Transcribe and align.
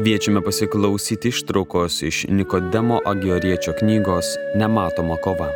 Kviečiame 0.00 0.40
pasiklausyti 0.40 1.28
ištraukos 1.28 2.02
iš 2.02 2.18
Nikodemo 2.28 3.00
Agioriečio 3.06 3.74
knygos 3.78 4.26
Nematoma 4.56 5.16
kova. 5.16 5.50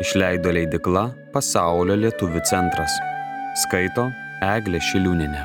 Išleido 0.00 0.54
leidikla 0.56 1.02
Pasaulio 1.34 1.98
lietuvių 2.00 2.40
centras. 2.48 2.94
Skaito 3.60 4.06
Eglė 4.40 4.80
Šiliūninė. 4.86 5.42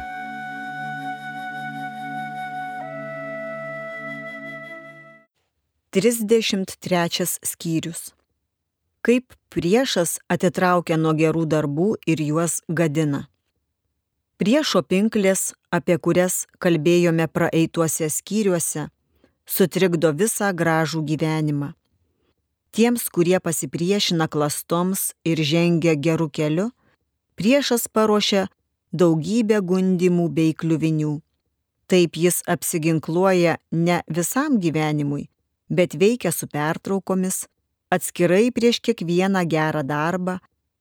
Trisdešimt 5.92 6.78
trečias 6.80 7.36
skyrius. 7.44 8.14
Kaip 9.04 9.36
priešas 9.52 10.22
atitraukia 10.32 10.96
nuo 10.96 11.12
gerų 11.12 11.44
darbų 11.58 11.92
ir 12.08 12.24
juos 12.30 12.62
gadina. 12.72 13.26
Priešo 14.42 14.82
pinklės, 14.82 15.54
apie 15.70 16.00
kurias 16.02 16.48
kalbėjome 16.58 17.28
praeituose 17.30 18.08
skyriuose, 18.10 18.88
sutrikdo 19.46 20.10
visą 20.10 20.48
gražų 20.58 21.04
gyvenimą. 21.06 21.68
Tiems, 22.74 23.06
kurie 23.14 23.38
pasipriešina 23.38 24.26
klastoms 24.34 25.12
ir 25.24 25.38
žengia 25.38 25.94
gerų 25.94 26.32
keliu, 26.34 26.66
priešas 27.38 27.86
paruošia 27.94 28.48
daugybę 28.90 29.60
gundimų 29.62 30.26
bei 30.34 30.58
kliuvinių. 30.58 31.14
Taip 31.86 32.18
jis 32.18 32.42
apsiginkluoja 32.50 33.60
ne 33.70 34.00
visam 34.10 34.58
gyvenimui, 34.58 35.28
bet 35.70 35.94
veikia 35.94 36.34
su 36.34 36.50
pertraukomis, 36.50 37.44
atskirai 37.94 38.50
prieš 38.50 38.82
kiekvieną 38.82 39.46
gerą 39.46 39.86
darbą, 39.86 40.40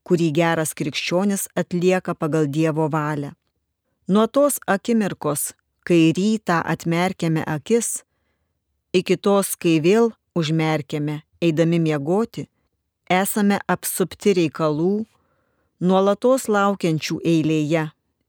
kurį 0.08 0.32
geras 0.40 0.72
krikščionis 0.72 1.50
atlieka 1.52 2.16
pagal 2.16 2.48
Dievo 2.48 2.88
valią. 2.88 3.36
Nuo 4.08 4.26
tos 4.26 4.58
akimirkos, 4.66 5.52
kai 5.86 6.10
rytą 6.16 6.56
atmerkėme 6.66 7.44
akis, 7.46 8.02
iki 8.90 9.14
tos, 9.14 9.54
kai 9.54 9.76
vėl 9.78 10.10
užmerkėme, 10.34 11.20
eidami 11.38 11.78
miegoti, 11.78 12.48
esame 13.06 13.60
apsupti 13.70 14.34
reikalų, 14.40 15.04
nuolatos 15.86 16.48
laukiančių 16.50 17.20
eilėje, 17.22 17.84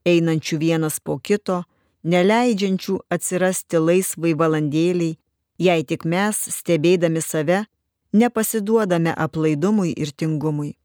einančių 0.05 0.61
vienas 0.61 0.99
po 1.01 1.17
kito, 1.17 1.63
neleidžiančių 2.05 2.99
atsirasti 3.09 3.81
laisvai 3.81 4.37
valandėliai, 4.37 5.17
jei 5.57 5.89
tik 5.89 6.05
mes, 6.05 6.37
stebėdami 6.53 7.21
save, 7.25 7.63
nepasiduodame 8.13 9.17
aplaidumui 9.17 9.97
ir 9.97 10.13
tingumui. 10.13 10.75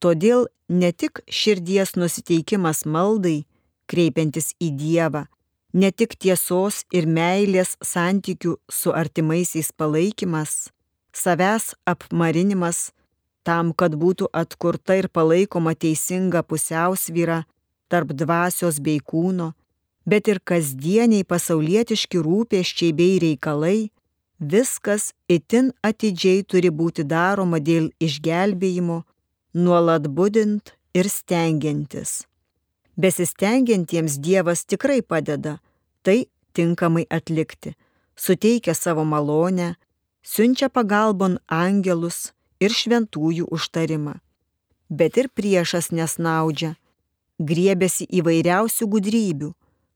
Todėl 0.00 0.48
ne 0.72 0.88
tik 0.92 1.20
širdies 1.28 1.98
nusiteikimas 2.00 2.86
maldai, 2.88 3.42
kreipiantis 3.90 4.52
į 4.60 4.70
Dievą, 4.80 5.26
ne 5.72 5.90
tik 5.90 6.16
tiesos 6.20 6.82
ir 6.92 7.06
meilės 7.06 7.76
santykių 7.82 8.56
su 8.70 8.92
artimaisiais 8.92 9.72
palaikymas, 9.72 10.70
savęs 11.12 11.72
apmarinimas 11.86 12.90
tam, 13.42 13.72
kad 13.72 13.96
būtų 13.98 14.28
atkurta 14.32 14.96
ir 15.00 15.08
palaikoma 15.08 15.74
teisinga 15.74 16.42
pusiausvyra 16.46 17.42
tarp 17.92 18.12
dvasios 18.16 18.78
bei 18.80 19.00
kūno, 19.00 19.52
bet 20.06 20.28
ir 20.28 20.40
kasdieniai 20.40 21.26
pasaulietiški 21.28 22.22
rūpeščiai 22.26 22.92
bei 22.96 23.18
reikalai, 23.22 23.90
viskas 24.40 25.12
itin 25.28 25.72
atidžiai 25.86 26.42
turi 26.42 26.70
būti 26.70 27.04
daroma 27.06 27.60
dėl 27.60 27.90
išgelbėjimo, 28.00 29.02
nuolat 29.54 30.08
budint 30.08 30.74
ir 30.94 31.08
stengiantis. 31.08 32.22
Besistengiantiems 32.96 34.18
Dievas 34.20 34.64
tikrai 34.64 35.00
padeda 35.02 35.60
tai 36.02 36.26
tinkamai 36.52 37.06
atlikti, 37.08 37.74
suteikia 38.16 38.74
savo 38.74 39.04
malonę, 39.04 39.74
siunčia 40.22 40.68
pagalbon 40.68 41.38
angelus 41.48 42.32
ir 42.60 42.70
šventųjų 42.70 43.48
užtarimą. 43.48 44.18
Bet 44.92 45.16
ir 45.16 45.30
priešas 45.32 45.88
nesnaudžia, 45.90 46.74
griebėsi 47.40 48.04
įvairiausių 48.12 48.88
gudrybių, 48.92 49.50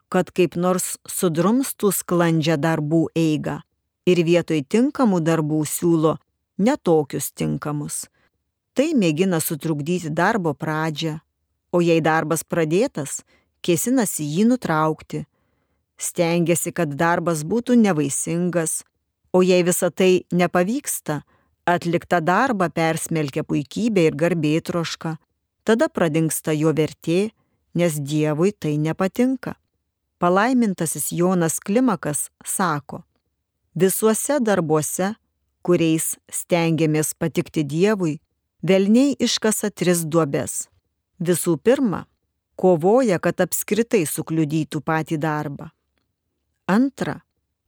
kad 0.08 0.32
kaip 0.32 0.56
nors 0.56 0.96
sudrumstų 1.04 1.92
sklandžią 1.92 2.56
darbų 2.56 3.02
eigą 3.12 3.60
ir 4.08 4.22
vietoj 4.24 4.62
tinkamų 4.64 5.20
darbų 5.20 5.60
siūlo 5.68 6.16
netokius 6.56 7.32
tinkamus. 7.36 8.06
Tai 8.76 8.88
mėgina 8.96 9.40
sutrukdyti 9.40 10.10
darbo 10.12 10.54
pradžią, 10.54 11.18
o 11.76 11.82
jei 11.84 12.00
darbas 12.00 12.44
pradėtas, 12.44 13.20
kėsinasi 13.60 14.24
jį 14.24 14.48
nutraukti. 14.52 15.24
Stengiasi, 16.00 16.72
kad 16.76 16.92
darbas 16.96 17.42
būtų 17.48 17.76
nevaisingas, 17.80 18.82
o 19.32 19.42
jei 19.44 19.64
visa 19.64 19.90
tai 19.90 20.24
nepavyksta, 20.32 21.22
atliktą 21.68 22.20
darbą 22.24 22.68
persmelkia 22.72 23.44
puikybė 23.48 24.08
ir 24.10 24.18
garbėtroška, 24.22 25.16
tada 25.64 25.88
pradingsta 25.88 26.54
jo 26.56 26.72
vertė, 26.76 27.30
nes 27.76 27.96
Dievui 28.00 28.52
tai 28.52 28.76
nepatinka. 28.80 29.56
Palaimintasis 30.20 31.10
Jonas 31.12 31.58
Klimakas 31.60 32.30
sako, 32.44 33.02
visuose 33.76 34.38
darbuose, 34.40 35.10
kuriais 35.66 36.14
stengiamės 36.32 37.12
patikti 37.18 37.66
Dievui, 37.68 38.14
velniai 38.64 39.12
iškasa 39.20 39.72
tris 39.74 40.06
duobes 40.08 40.64
Visų 41.20 41.56
pirma, 41.56 42.04
kovoja, 42.56 43.18
kad 43.18 43.40
apskritai 43.40 44.04
sukliudytų 44.08 44.80
patį 44.84 45.18
darbą. 45.20 45.70
Antra, 46.66 47.20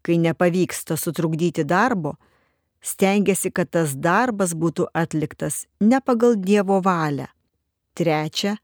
kai 0.03 0.19
nepavyksta 0.19 0.97
sutrukdyti 0.97 1.65
darbo, 1.65 2.17
stengiasi, 2.81 3.53
kad 3.53 3.71
tas 3.71 3.95
darbas 3.95 4.55
būtų 4.55 4.89
atliktas 4.95 5.67
ne 5.81 6.01
pagal 6.01 6.37
Dievo 6.37 6.81
valią. 6.85 7.29
Trečia, 7.95 8.57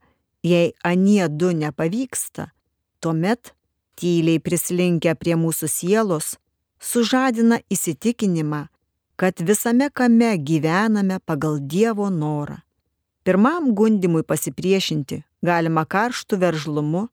jei 0.43 0.73
anie 0.83 1.27
du 1.29 1.51
nepavyksta, 1.51 2.51
tuomet 2.99 3.53
tyliai 3.99 4.39
prislinkę 4.43 5.15
prie 5.15 5.35
mūsų 5.39 5.69
sielos, 5.71 6.35
sužadina 6.79 7.61
įsitikinimą, 7.71 8.65
kad 9.15 9.39
visame 9.39 9.89
kame 9.89 10.35
gyvename 10.37 11.19
pagal 11.25 11.59
Dievo 11.59 12.09
norą. 12.11 12.64
Pirmam 13.25 13.71
gundimui 13.73 14.21
pasipriešinti 14.21 15.23
galima 15.41 15.81
karštų 15.89 16.37
veržlumu 16.43 17.07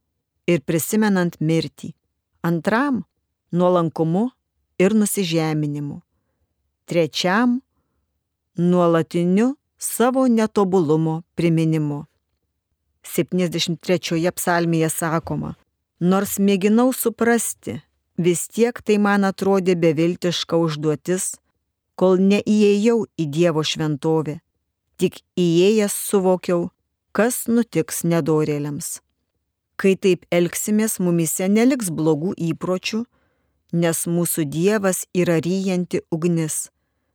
ir 0.45 0.61
prisimenant 0.61 1.39
mirtį. 1.41 1.95
Antram- 2.45 2.99
nuolankumu 3.59 4.27
ir 4.79 4.93
nusižeminimu. 4.93 6.03
Trečiam- 6.85 7.63
nuolatiniu 8.71 9.57
savo 9.79 10.27
netobulumo 10.29 11.23
priminimu. 11.35 12.05
73 13.03 14.31
psalmėje 14.37 14.91
sakoma, 14.93 15.57
nors 15.99 16.37
mėginau 16.37 16.93
suprasti, 16.93 17.81
vis 18.19 18.49
tiek 18.49 18.83
tai 18.85 18.99
man 18.99 19.23
atrodė 19.23 19.81
beviltiška 19.81 20.61
užduotis, 20.61 21.37
kol 21.97 22.19
neįėjau 22.19 23.07
į 23.17 23.31
Dievo 23.31 23.65
šventovę 23.65 24.43
Tik 25.03 25.17
įėjęs 25.35 25.95
suvokiau, 25.99 26.69
kas 27.11 27.49
nutiks 27.51 28.05
nedorėliams. 28.07 29.01
Kai 29.75 29.97
taip 29.99 30.29
elgsimės, 30.31 31.01
mumise 31.03 31.49
neliks 31.51 31.89
blogų 31.91 32.37
įpročių, 32.39 33.01
nes 33.83 34.03
mūsų 34.07 34.45
Dievas 34.47 35.01
yra 35.11 35.41
ryjanti 35.43 36.05
ugnis, 36.15 36.69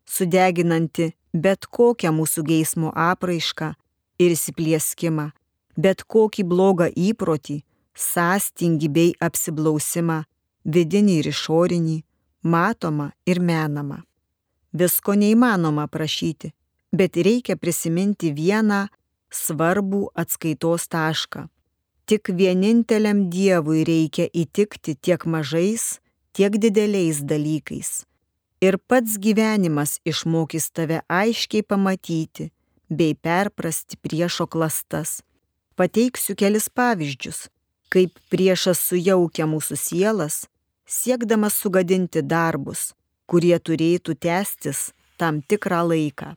sudeginanti 0.03 1.13
bet 1.31 1.69
kokią 1.71 2.11
mūsų 2.17 2.43
geismo 2.49 2.91
apraišką 2.91 3.71
ir 4.19 4.35
įsiplieskimą, 4.35 5.29
bet 5.79 6.03
kokį 6.03 6.43
blogą 6.43 6.89
įprotį, 6.91 7.61
sąstingi 7.95 8.91
bei 8.91 9.15
apsiblausimą, 9.23 10.25
vidinį 10.67 11.21
ir 11.21 11.31
išorinį, 11.31 11.97
matomą 12.43 13.13
ir 13.23 13.39
menamą. 13.39 14.03
Visko 14.75 15.15
neįmanoma 15.15 15.87
prašyti, 15.87 16.51
bet 16.91 17.17
reikia 17.17 17.57
prisiminti 17.59 18.31
vieną 18.33 18.87
svarbų 19.33 20.07
atskaitos 20.15 20.87
tašką. 20.87 21.47
Tik 22.07 22.31
vieninteliam 22.31 23.27
Dievui 23.29 23.83
reikia 23.83 24.29
įtikti 24.31 24.95
tiek 24.95 25.25
mažais, 25.27 25.99
tiek 26.31 26.55
dideliais 26.55 27.19
dalykais. 27.19 28.05
Ir 28.63 28.79
pats 28.87 29.17
gyvenimas 29.19 29.99
išmokys 30.07 30.71
tave 30.71 31.01
aiškiai 31.11 31.65
pamatyti 31.67 32.47
bei 32.89 33.13
perprasti 33.13 33.99
priešo 33.99 34.47
klastas. 34.47 35.19
Pateiksiu 35.75 36.33
kelis 36.39 36.71
pavyzdžius, 36.73 37.49
kaip 37.93 38.15
priešas 38.31 38.79
sujaukia 38.87 39.45
mūsų 39.45 39.77
sielas, 39.77 40.47
siekdamas 40.87 41.59
sugadinti 41.59 42.23
darbus, 42.23 42.95
kurie 43.27 43.59
turėtų 43.59 44.15
tęstis 44.15 44.91
tam 45.19 45.43
tikrą 45.43 45.83
laiką. 45.91 46.33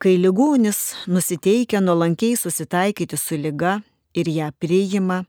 Kai 0.00 0.16
ligonis 0.16 0.94
nusiteikia 1.06 1.80
nuolankiai 1.84 2.36
susitaikyti 2.36 3.16
su 3.20 3.36
lyga 3.36 3.72
ir 4.16 4.28
ją 4.32 4.46
priima, 4.56 5.24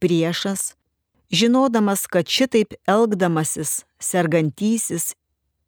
priešas, 0.00 0.62
žinodamas, 1.28 2.06
kad 2.08 2.24
šitaip 2.24 2.72
elgdamasis 2.88 3.82
sergantysis 4.00 5.10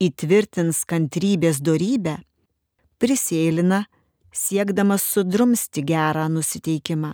įtvirtins 0.00 0.79
kantrybės 0.88 1.61
darybę, 1.61 2.14
prisėlina, 2.97 3.82
siekdamas 4.32 5.05
sudrumsti 5.05 5.85
gerą 5.85 6.25
nusiteikimą. 6.32 7.11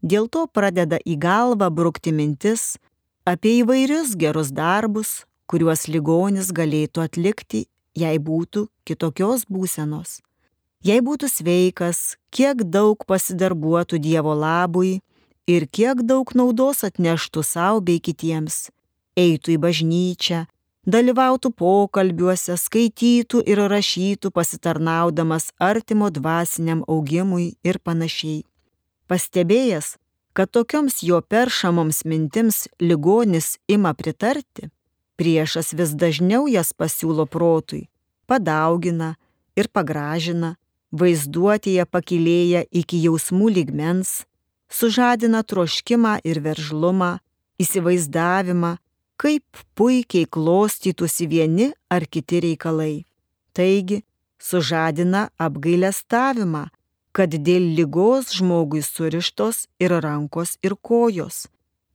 Dėl 0.00 0.30
to 0.32 0.46
pradeda 0.48 0.96
į 1.04 1.18
galvą 1.20 1.68
brukti 1.68 2.14
mintis 2.16 2.78
apie 3.28 3.58
įvairius 3.58 4.16
gerus 4.16 4.54
darbus, 4.56 5.26
kuriuos 5.52 5.84
ligonis 5.92 6.48
galėtų 6.48 7.04
atlikti, 7.04 7.66
jei 7.92 8.16
būtų 8.16 8.64
kitokios 8.88 9.44
būsenos. 9.52 10.22
Jei 10.86 11.00
būtų 11.02 11.26
sveikas, 11.26 12.16
kiek 12.30 12.62
daug 12.62 13.02
pasidarbuotų 13.02 13.98
Dievo 13.98 14.34
labui 14.38 15.00
ir 15.50 15.66
kiek 15.66 16.04
daug 16.06 16.30
naudos 16.38 16.84
atneštų 16.86 17.42
savo 17.42 17.80
bei 17.82 17.98
kitiems, 17.98 18.68
eitų 19.18 19.56
į 19.56 19.58
bažnyčią, 19.64 20.44
dalyvautų 20.86 21.50
pokalbiuose, 21.58 22.54
skaitytų 22.54 23.42
ir 23.42 23.64
rašytų 23.72 24.30
pasitarnaudamas 24.30 25.50
artimo 25.58 26.12
dvasiniam 26.14 26.84
augimui 26.86 27.56
ir 27.66 27.80
panašiai. 27.82 28.44
Pastebėjęs, 29.10 29.96
kad 30.32 30.52
tokioms 30.54 31.02
jo 31.02 31.18
peršamoms 31.20 32.04
mintims 32.06 32.68
ligonis 32.78 33.56
ima 33.66 33.96
pritarti, 33.98 34.70
priešas 35.18 35.74
vis 35.74 35.96
dažniau 35.98 36.46
jas 36.46 36.70
pasiūlo 36.70 37.26
protui, 37.26 37.88
padaugina 38.30 39.16
ir 39.58 39.66
pagražina, 39.74 40.54
vaizduotėje 40.92 41.84
pakilėja 41.86 42.64
iki 42.70 43.00
jausmų 43.04 43.50
lygmens, 43.58 44.24
sužadina 44.68 45.42
troškimą 45.42 46.18
ir 46.24 46.40
veržlumą, 46.44 47.18
įsivaizdavimą, 47.58 48.76
kaip 49.18 49.62
puikiai 49.74 50.28
klostytųsi 50.30 51.26
vieni 51.26 51.72
ar 51.90 52.06
kiti 52.06 52.40
reikalai. 52.44 53.04
Taigi, 53.52 54.02
sužadina 54.38 55.28
apgailestavimą, 55.38 56.68
kad 57.12 57.34
dėl 57.34 57.72
lygos 57.74 58.30
žmogui 58.38 58.82
surištos 58.84 59.66
ir 59.82 59.94
rankos 60.04 60.56
ir 60.62 60.76
kojos. 60.78 61.48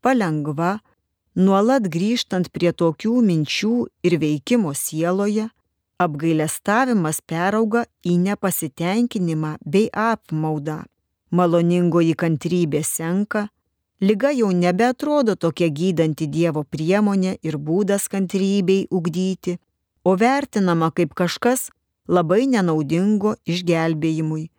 Palengva, 0.04 0.81
nuolat 1.36 1.88
grįžtant 1.88 2.50
prie 2.51 2.74
tokių 2.75 3.22
minčių 3.24 3.75
ir 4.04 4.18
veikimo 4.19 4.74
sieloje, 4.75 5.48
apgailestavimas 6.05 7.21
perauga 7.25 7.85
į 8.05 8.17
nepasitenkinimą 8.27 9.57
bei 9.65 9.89
apmaudą. 9.94 10.83
Maloningoji 11.33 12.13
kantrybė 12.13 12.83
senka, 12.85 13.47
lyga 14.01 14.31
jau 14.35 14.51
nebeatrodo 14.53 15.35
tokia 15.35 15.69
gydanti 15.69 16.27
Dievo 16.29 16.63
priemonė 16.63 17.38
ir 17.41 17.57
būdas 17.57 18.09
kantrybei 18.11 18.85
ugdyti, 18.91 19.57
o 20.03 20.15
vertinama 20.19 20.91
kaip 20.91 21.15
kažkas 21.17 21.69
labai 22.07 22.45
nenaudingo 22.47 23.35
išgelbėjimui. 23.45 24.49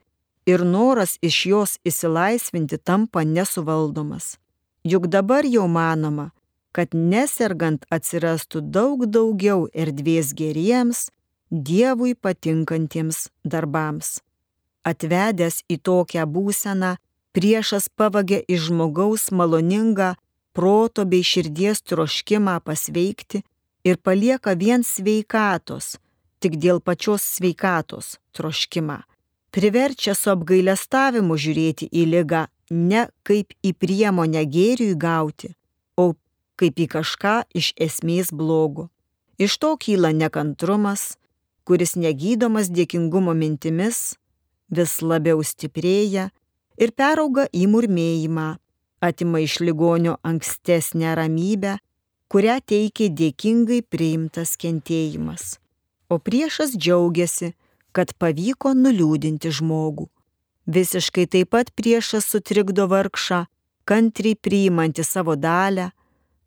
Ir 0.47 0.65
noras 0.65 1.17
iš 1.23 1.37
jos 1.47 1.77
įsilaisvinti 1.89 2.79
tampa 2.79 3.25
nesuvaldomas. 3.25 4.37
Juk 4.85 5.07
dabar 5.09 5.47
jau 5.49 5.65
manoma, 5.69 6.33
kad 6.75 6.93
nesergant 6.93 7.87
atsirastų 7.95 8.61
daug 8.75 9.07
daugiau 9.07 9.69
erdvės 9.73 10.35
geriems, 10.37 11.09
Dievui 11.55 12.17
patinkantiems 12.19 13.29
darbams. 13.47 14.17
Atvedęs 14.83 15.61
į 15.71 15.77
tokią 15.87 16.25
būseną, 16.27 16.97
priešas 17.31 17.87
pavagė 17.95 18.41
iš 18.51 18.73
žmogaus 18.73 19.29
maloningą 19.31 20.17
proto 20.51 21.05
bei 21.07 21.23
širdies 21.23 21.85
troškimą 21.87 22.57
pasveikti 22.67 23.45
ir 23.87 24.03
palieka 24.03 24.57
vien 24.59 24.83
sveikatos, 24.83 25.95
tik 26.43 26.59
dėl 26.59 26.83
pačios 26.83 27.23
sveikatos 27.23 28.19
troškimą. 28.35 28.99
Priverčia 29.55 30.19
su 30.19 30.35
apgailestavimu 30.35 31.39
žiūrėti 31.39 31.87
į 31.87 32.09
lygą 32.17 32.47
ne 32.75 33.07
kaip 33.23 33.55
į 33.63 33.77
priemonę 33.79 34.43
gėriui 34.43 34.99
gauti, 34.99 35.55
o 35.95 36.17
kaip 36.59 36.83
į 36.83 36.91
kažką 36.99 37.45
iš 37.55 37.77
esmės 37.79 38.35
blogo. 38.35 38.91
Iš 39.39 39.63
to 39.63 39.77
kyla 39.79 40.11
nekantrumas, 40.11 41.15
kuris 41.65 41.97
negydomas 41.97 42.71
dėkingumo 42.71 43.35
mintimis 43.35 44.15
vis 44.75 45.01
labiau 45.03 45.43
stiprėja 45.45 46.29
ir 46.81 46.93
perauga 46.93 47.47
į 47.53 47.67
murmėjimą, 47.73 48.49
atima 49.01 49.41
iš 49.45 49.61
ligonio 49.61 50.17
ankstesnę 50.23 51.15
ramybę, 51.19 51.77
kurią 52.29 52.59
teikia 52.67 53.11
dėkingai 53.21 53.83
priimtas 53.83 54.57
kentėjimas. 54.61 55.59
O 56.09 56.19
priešas 56.19 56.75
džiaugiasi, 56.77 57.55
kad 57.95 58.13
pavyko 58.19 58.75
nuliūdinti 58.75 59.53
žmogų. 59.55 60.09
Visiškai 60.67 61.27
taip 61.31 61.53
pat 61.55 61.71
priešas 61.77 62.27
sutrikdo 62.27 62.89
vargšą, 62.91 63.45
kantriai 63.85 64.37
priimanti 64.37 65.05
savo 65.05 65.37
dalę, 65.37 65.91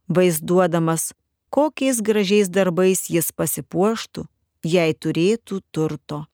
vaizduodamas, 0.10 1.14
kokiais 1.54 2.02
gražiais 2.02 2.50
darbais 2.50 3.06
jis 3.14 3.30
pasipuoštų, 3.32 4.26
jei 4.74 4.94
turėtų 4.94 5.62
turto. 5.72 6.26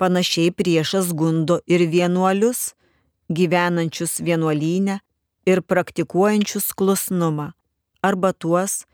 Panašiai 0.00 0.50
priešas 0.56 1.12
gundo 1.12 1.60
ir 1.68 1.84
vienuolius, 1.92 2.74
gyvenančius 3.28 4.18
vienuolynę 4.26 5.00
ir 5.46 5.62
praktikuojančius 5.62 6.72
klusnumą, 6.74 7.50
arba 8.02 8.32
tuos, 8.32 8.84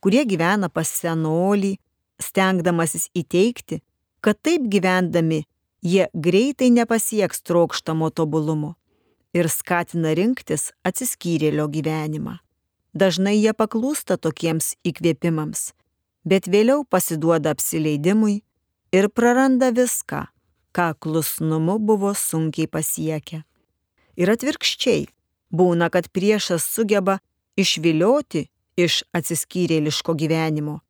kurie 0.00 0.24
gyvena 0.28 0.70
pas 0.72 0.88
senolį, 0.88 1.76
stengdamasis 2.20 3.10
įteikti, 3.14 3.82
kad 4.24 4.40
taip 4.40 4.66
gyvendami 4.72 5.44
jie 5.84 6.08
greitai 6.14 6.70
nepasieks 6.72 7.44
trokštamo 7.44 8.10
tobulumo 8.10 8.74
ir 9.36 9.50
skatina 9.50 10.14
rinktis 10.16 10.70
atsiskyrėlio 10.86 11.66
gyvenimą. 11.68 12.38
Dažnai 12.94 13.34
jie 13.36 13.52
paklūsta 13.52 14.16
tokiems 14.16 14.76
įkvėpimams, 14.86 15.72
bet 16.24 16.48
vėliau 16.48 16.84
pasiduoda 16.88 17.52
apsileidimui 17.54 18.42
ir 18.92 19.08
praranda 19.08 19.70
viską, 19.74 20.24
ką 20.74 20.88
klusnumu 20.98 21.78
buvo 21.78 22.14
sunkiai 22.14 22.70
pasiekę. 22.70 23.42
Ir 24.16 24.30
atvirkščiai, 24.30 25.06
būna, 25.54 25.90
kad 25.90 26.10
priešas 26.14 26.66
sugeba 26.66 27.18
išvilioti 27.58 28.48
iš 28.76 29.02
atsiskyrėliško 29.14 30.14
gyvenimo, 30.18 30.80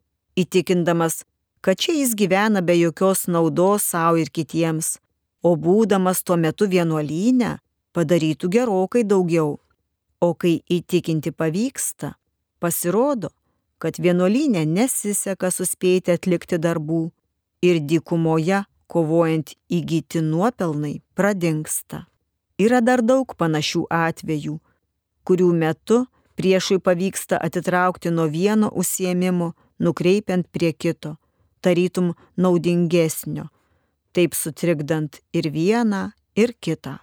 įtikindamas, 0.41 1.25
kad 1.65 1.81
čia 1.81 1.97
jis 1.97 2.15
gyvena 2.17 2.61
be 2.65 2.77
jokios 2.79 3.27
naudos 3.29 3.89
savo 3.93 4.21
ir 4.21 4.31
kitiems, 4.33 4.99
o 5.45 5.57
būdamas 5.61 6.23
tuo 6.25 6.37
metu 6.41 6.69
vienuolynę 6.69 7.59
padarytų 7.97 8.51
gerokai 8.57 9.05
daugiau. 9.05 9.59
O 10.25 10.33
kai 10.41 10.63
įtikinti 10.73 11.35
pavyksta, 11.37 12.15
pasirodo, 12.61 13.29
kad 13.85 13.99
vienuolynė 14.01 14.63
nesiseka 14.65 15.51
suspėti 15.53 16.15
atlikti 16.17 16.57
darbų 16.57 17.03
ir 17.69 17.83
dykumoje 17.85 18.63
kovojant 18.89 19.53
įgyti 19.69 20.23
nuopelnai 20.25 21.03
pradingsta. 21.13 22.07
Yra 22.57 22.81
dar 22.81 23.03
daug 23.05 23.35
panašių 23.37 23.83
atvejų, 23.93 24.57
kurių 25.29 25.51
metu 25.61 26.05
priešui 26.41 26.79
pavyksta 26.81 27.37
atitraukti 27.37 28.13
nuo 28.15 28.25
vieno 28.33 28.71
užsiemimo, 28.73 29.53
nukreipiant 29.79 30.49
prie 30.49 30.73
kito, 30.73 31.17
tarytum 31.61 32.15
naudingesnio, 32.41 33.51
taip 34.17 34.33
sutrikdant 34.39 35.21
ir 35.37 35.51
vieną, 35.53 36.07
ir 36.41 36.55
kitą. 36.57 37.03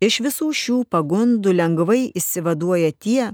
Iš 0.00 0.20
visų 0.24 0.52
šių 0.54 0.78
pagundų 0.88 1.52
lengvai 1.58 2.06
įsivaduoja 2.16 2.94
tie, 2.96 3.32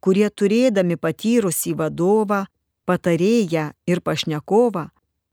kurie 0.00 0.28
turėdami 0.30 0.96
patyrusį 0.96 1.74
vadovą, 1.80 2.46
patarėją 2.88 3.72
ir 3.90 4.00
pašnekovą, 4.00 4.88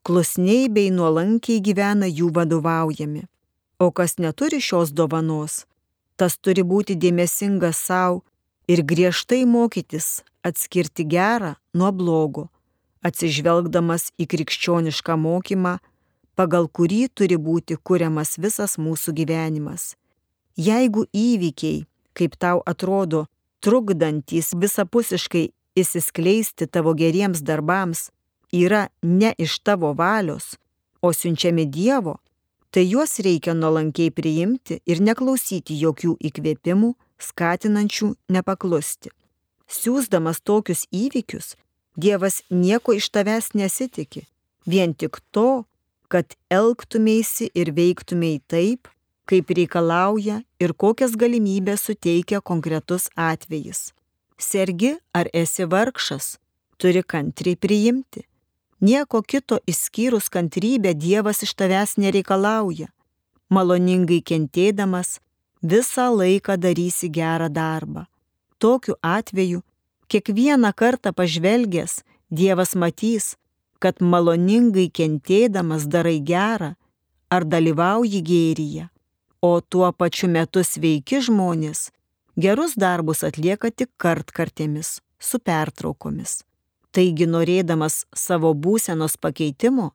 klusniai 0.05 0.67
bei 0.69 0.91
nuolankiai 0.91 1.61
gyvena 1.63 2.09
jų 2.09 2.31
vadovaujami. 2.35 3.25
O 3.79 3.91
kas 3.91 4.17
neturi 4.17 4.61
šios 4.63 4.93
dovanos, 4.95 5.65
tas 6.15 6.37
turi 6.37 6.63
būti 6.63 6.95
dėmesingas 6.95 7.79
savo 7.89 8.23
ir 8.71 8.83
griežtai 8.83 9.43
mokytis 9.45 10.23
atskirti 10.45 11.03
gerą 11.09 11.55
nuo 11.73 11.91
blogo, 11.91 12.47
atsižvelgdamas 13.05 14.11
į 14.21 14.27
krikščionišką 14.31 15.17
mokymą, 15.19 15.77
pagal 16.37 16.67
kurį 16.67 17.05
turi 17.13 17.37
būti 17.37 17.77
kuriamas 17.77 18.37
visas 18.37 18.77
mūsų 18.77 19.15
gyvenimas. 19.19 19.95
Jeigu 20.55 21.05
įvykiai, 21.11 21.85
kaip 22.15 22.37
tau 22.39 22.61
atrodo, 22.65 23.25
trukdantys 23.65 24.53
visapusiškai 24.61 25.47
įsiskleisti 25.79 26.67
tavo 26.69 26.93
geriems 26.93 27.41
darbams, 27.41 28.09
yra 28.53 28.87
ne 29.01 29.33
iš 29.41 29.57
tavo 29.65 29.93
valios, 29.97 30.53
o 31.01 31.11
siunčiami 31.13 31.65
Dievo, 31.65 32.19
tai 32.69 32.85
juos 32.85 33.17
reikia 33.25 33.55
nuolankiai 33.57 34.13
priimti 34.13 34.79
ir 34.85 35.01
neklausyti 35.01 35.77
jokių 35.81 36.15
įkvėpimų, 36.29 36.93
skatinančių 37.17 38.09
nepaklusti. 38.35 39.11
Siūsdamas 39.65 40.41
tokius 40.45 40.85
įvykius, 40.93 41.55
Dievas 41.95 42.41
nieko 42.51 42.93
iš 42.93 43.07
tavęs 43.15 43.53
nesitikė, 43.55 44.25
vien 44.67 44.93
tik 44.93 45.21
to, 45.31 45.63
kad 46.11 46.35
elgtumėsi 46.51 47.47
ir 47.55 47.71
veiktumėi 47.71 48.41
taip, 48.51 48.89
kaip 49.29 49.49
reikalauja 49.57 50.41
ir 50.59 50.73
kokias 50.73 51.15
galimybės 51.17 51.87
suteikia 51.87 52.41
konkretus 52.41 53.09
atvejis. 53.15 53.91
Sergi 54.37 54.95
ar 55.13 55.29
esi 55.33 55.65
vargšas, 55.65 56.37
turi 56.77 57.03
kantriai 57.03 57.55
priimti. 57.55 58.25
Nieko 58.81 59.21
kito 59.21 59.59
išskyrus 59.65 60.27
kantrybę 60.29 60.93
Dievas 60.93 61.41
iš 61.43 61.55
tavęs 61.55 61.95
nereikalauja. 61.97 62.89
Maloningai 63.49 64.19
kentėdamas, 64.21 65.19
visą 65.61 66.09
laiką 66.11 66.57
darysi 66.57 67.09
gerą 67.09 67.47
darbą. 67.49 68.05
Tokiu 68.59 68.95
atveju 69.01 69.61
Kiekvieną 70.07 70.73
kartą 70.73 71.13
pažvelgęs, 71.13 72.03
Dievas 72.31 72.75
matys, 72.75 73.35
kad 73.79 74.01
maloningai 74.01 74.89
kentėdamas 74.89 75.87
darai 75.89 76.19
gerą 76.21 76.75
ar 77.29 77.45
dalyvauji 77.45 78.21
gėryje, 78.29 78.85
o 79.47 79.61
tuo 79.61 79.91
pačiu 79.99 80.29
metu 80.35 80.63
sveiki 80.71 81.21
žmonės 81.27 81.89
gerus 82.43 82.75
darbus 82.83 83.23
atlieka 83.29 83.71
tik 83.71 83.91
kartkartėmis, 84.01 84.99
su 85.19 85.39
pertraukomis. 85.39 86.43
Taigi 86.95 87.27
norėdamas 87.27 88.05
savo 88.15 88.53
būsenos 88.65 89.17
pakeitimo, 89.19 89.91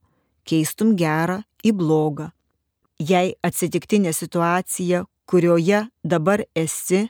keistum 0.48 0.94
gerą 0.96 1.40
į 1.64 1.72
blogą. 1.76 2.30
Jei 3.00 3.34
atsitiktinė 3.48 4.12
situacija, 4.12 5.04
kurioje 5.28 5.86
dabar 6.04 6.44
esi 6.54 7.06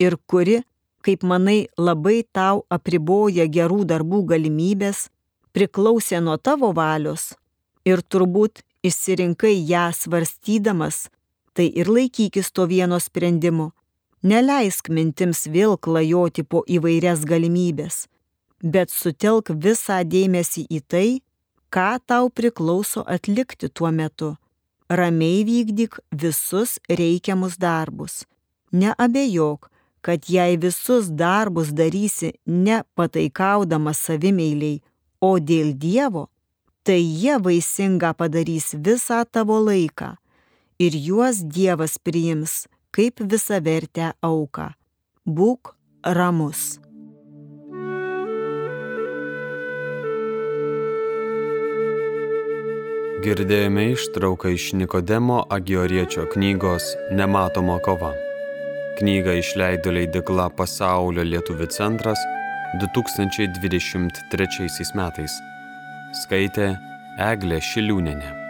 ir 0.00 0.16
kuri 0.26 0.60
kaip 1.04 1.22
manai, 1.22 1.66
labai 1.76 2.22
tau 2.32 2.64
apriboja 2.72 3.44
gerų 3.56 3.84
darbų 3.90 4.22
galimybės, 4.32 5.08
priklausė 5.52 6.22
nuo 6.24 6.38
tavo 6.40 6.72
valios 6.76 7.34
ir 7.84 8.00
turbūt 8.00 8.62
išsirinkai 8.84 9.52
ją 9.68 9.90
svarstydamas, 9.92 11.08
tai 11.54 11.70
ir 11.80 11.88
laikykis 11.88 12.50
to 12.52 12.66
vieno 12.66 12.98
sprendimu. 13.00 13.70
Neleisk 14.24 14.88
mintims 14.88 15.44
vėl 15.54 15.76
klajoti 15.76 16.44
po 16.48 16.62
įvairias 16.76 17.26
galimybės, 17.28 18.06
bet 18.62 18.90
sutelk 18.90 19.52
visą 19.66 20.00
dėmesį 20.14 20.64
į 20.72 20.80
tai, 20.88 21.08
ką 21.74 21.90
tau 22.08 22.30
priklauso 22.30 23.04
atlikti 23.16 23.68
tuo 23.68 23.90
metu. 23.92 24.30
Ramiai 24.88 25.44
vykdyk 25.44 26.00
visus 26.22 26.78
reikiamus 26.88 27.58
darbus. 27.60 28.24
Neabejok, 28.72 29.70
kad 30.04 30.28
jei 30.28 30.56
visus 30.60 31.12
darbus 31.12 31.72
darysi 31.76 32.34
ne 32.46 32.82
pataikaudamas 32.96 34.00
savimėliai, 34.08 34.82
o 35.20 35.38
dėl 35.38 35.72
Dievo, 35.76 36.26
tai 36.84 37.00
jie 37.00 37.38
vaisingą 37.40 38.12
padarys 38.16 38.74
visą 38.76 39.24
tavo 39.24 39.60
laiką 39.68 40.14
ir 40.78 40.96
juos 40.96 41.44
Dievas 41.44 41.98
priims 41.98 42.66
kaip 42.94 43.20
visą 43.20 43.60
vertę 43.64 44.12
auką. 44.22 44.72
Būk 45.26 45.74
ramus. 46.04 46.78
Girdėjome 53.24 53.94
ištrauką 53.94 54.52
iš 54.52 54.74
Nikodemo 54.76 55.38
Agioriečio 55.56 56.26
knygos 56.34 56.84
Nematoma 57.16 57.78
kova. 57.80 58.12
Knygą 58.98 59.32
išleido 59.40 59.88
leidikla 59.96 60.50
Pasaulio 60.52 61.24
lietuvių 61.24 61.66
centras 61.72 62.20
2023 62.84 64.92
metais. 65.00 65.32
Skaitė 66.20 66.76
Eglė 67.32 67.58
Šiliūnenė. 67.64 68.43